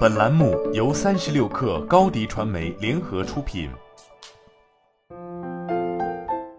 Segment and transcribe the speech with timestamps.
[0.00, 3.70] 本栏目由三十六氪高低传媒联合出品。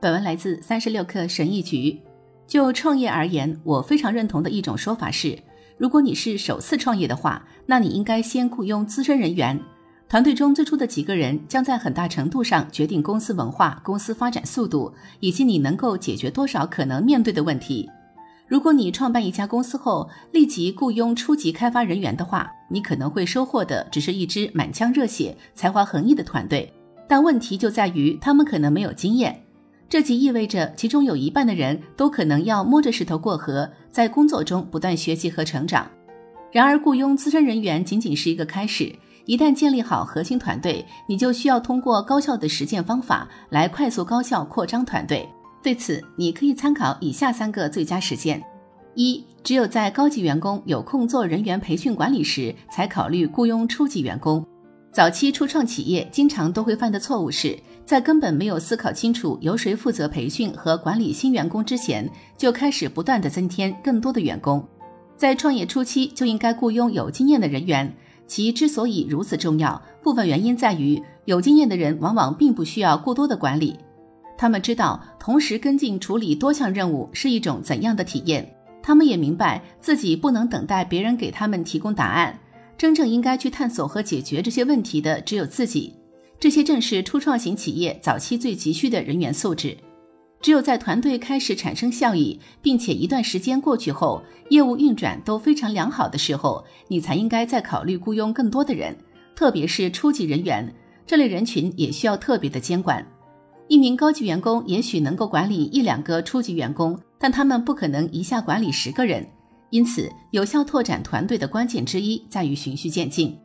[0.00, 2.00] 本文来自三十六氪神译局。
[2.46, 5.36] 就创业而言，我非常认同的一种说法是，
[5.76, 9.60] 如果你是首次创业的话，那你应该先雇佣资深人员。
[10.08, 17.90] 团队中最初的几个人将在很大程度上决定公司文化、公司发展速度以及你能够解决多少可能面对的问题。
[18.48, 26.72] 如果你创办一家公司后立即雇佣初级开发人员的话，你可能会收获的只是一支满腔热血、才华横溢的团队。
[27.06, 29.38] 但问题就在于他们可能没有经验，
[29.88, 35.86] 这即意味着其中有一半的人都可能要摸着石头过河，在工作中不断学习和成长。
[36.50, 38.94] 然而，雇佣资深人员仅仅是一个开始。
[39.26, 45.28] 一旦建立好核心团队，你就需要通过高效的实践方法来快速高效扩张团队。
[45.62, 48.42] 对此，你可以参考以下三个最佳实践：
[48.94, 54.46] 一、只有在高级员工有空做人员培训管理时，才考虑雇佣初级员工。
[54.90, 64.66] 早期初创企业经常都会犯的错误是，在根本没有思考清楚由谁负责培训和管理新员工之前，就开始不断的增添更多的员工。
[65.16, 67.92] 在创业初期就应该雇佣有经验的人员，
[68.26, 73.76] 其之所以如此重要，部分原因在于有经验的人往往并不需要过多的管理。
[74.38, 78.48] 他们知道同时跟进处理多项任务是一种怎样的体验，
[78.82, 82.38] 他们也明白自己不能等待别人给他们提供答案，
[82.76, 85.94] 真正应该去探索和解决这些问题的只有自己。
[86.40, 89.76] 这些正是初创型企业早期最急需的人员素质。
[90.40, 98.96] 只有在团队开始产生效益，并且一段时间过去后，业务运转都非常良好的时候，你才应该再考虑雇佣更多的人，
[99.34, 100.72] 特别是初级人员，
[101.04, 103.04] 这类人群也需要特别的监管。
[103.68, 109.26] 一名高级员工也许能够管理一两个初级员工，但他们不可能一下管理十个人。
[109.70, 113.38] 因此，有效拓展团队的关键之一在于循序渐进。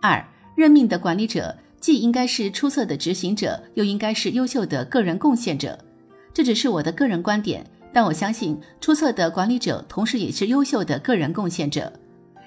[0.00, 5.78] 二，任命的管理者既应该是出色的执行者，又应该是优秀的个人贡献者。
[6.32, 7.62] 这只是我的个人观点，
[7.92, 11.92] 但我相信出色的管理者同时也是优秀的个人贡献者。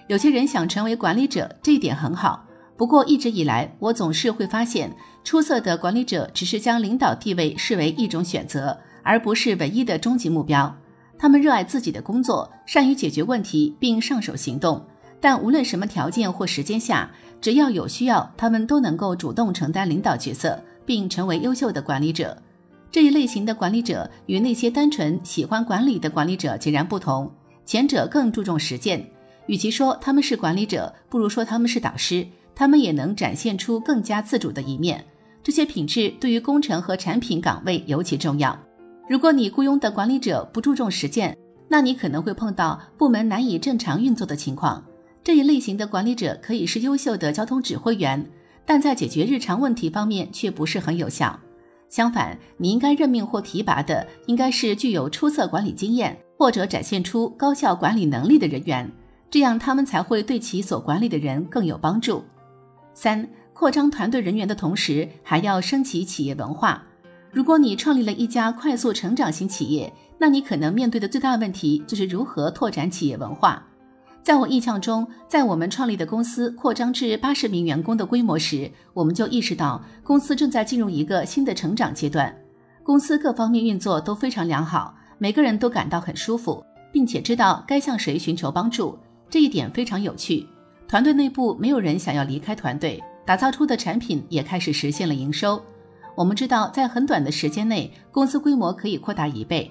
[0.08, 2.44] 有些人想成为管理者，这一点很好。
[2.76, 4.92] 不过一直以来，我总是会发现，
[5.26, 10.74] 出色的管理者只是将领导地位视为一种选择，而不是唯一的终极目标。
[11.18, 14.86] 他们热爱自己的工作，善于解决问题，并上手行动。
[15.20, 17.10] 但无论什么条件或时间下，
[17.42, 22.38] 只要有需要，他们都能够主动承担领导角色，并成为优秀的管理者。
[22.92, 27.32] 这一类型的管理者与那些单纯喜欢管理的管理者截然不同，
[27.66, 29.04] 前者更注重实践。
[29.48, 32.28] 与其说他们是管理者，不如说他们是导师。
[32.58, 35.04] 他们也能展现出更加自主的一面，
[35.46, 38.60] 这些品质对于工程和产品岗位尤其重要。
[39.08, 44.84] 如果你雇佣的管理者不注重实践，那你可能会碰到部门难以正常运作的情况。
[45.24, 48.28] 这一类型的管理者可以是优秀的交通指挥员，
[48.66, 51.40] 但在解决日常问题方面却不是很有效。
[51.90, 58.92] 相反，你应该任命或提拔的应该是具有出色管理经验或者展现出高效管理能力的人员，
[59.30, 62.24] 这样他们才会对其所管理的人更有帮助。
[62.96, 66.84] 三、扩张团队人员的同时，还要升级企业文化。
[67.32, 73.66] 如果你创立了一家快速成长型企业，那你可能面对的最大问题就是如何拓展企业文化。
[74.22, 82.36] 在我印象中，在我们创立的公司扩张至八十名员工的规模时，我们就意识到公司正在进入一个新的成长阶段。
[82.84, 86.62] 公司各方面运作都非常良好，每个人都感到很舒服，
[86.92, 89.00] 并且知道该向谁寻求帮助。
[89.30, 90.46] 这一点非常有趣。
[90.90, 95.62] 团队内部没有人想要离开团队，打造出的产品也开始实现了营收。
[96.16, 99.70] 我们知道，在很短的时间内，公司规模可以扩大一倍。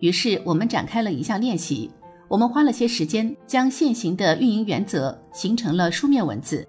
[0.00, 1.90] 于是，我们展开了一项练习。
[2.28, 6.66] 我们花了些时间，将现行的运营原则形成了书面文字。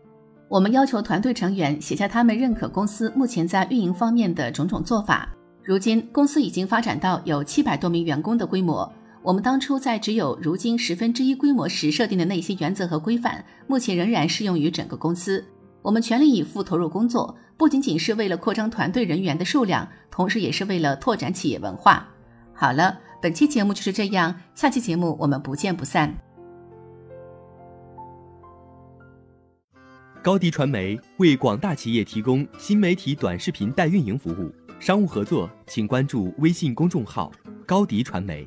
[0.47, 5.27] 我们要求团队成员写下他们认可公司目前在运营方面的种种做法。
[5.61, 8.89] 如今，公司已经发展到有七百多名员工的规模。
[9.21, 15.43] 我们当初在只有如今十分之一规模时设定的那些原则和规范，目前仍然适用于整个公司。
[15.87, 22.05] 我们全力以赴投入工作，不仅仅是为了扩张团队人员的数量，同时也是为了拓展企业文化。
[22.53, 26.13] 好了，本期节目就是这样，下期节目我们不见不散。
[30.21, 37.31] 高迪传媒为广大企业提供新媒体短视频代运营服务，商务合作请关注微信公众号
[37.65, 38.45] 高迪传媒。